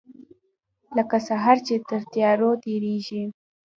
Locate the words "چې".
1.67-1.75